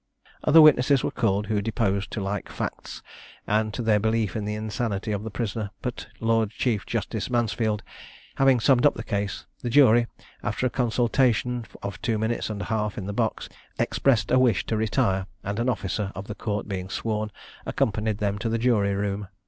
[0.43, 3.03] Other witnesses were called, who deposed to like facts
[3.45, 7.83] and to their belief in the insanity of the prisoner, but Lord Chief Justice Mansfield
[8.37, 10.07] having summed up the case, the jury,
[10.41, 14.65] after a consultation of two minutes and a half in the box, expressed a wish
[14.65, 17.31] to retire; and an officer of the court being sworn,
[17.67, 19.27] accompanied them to the jury room.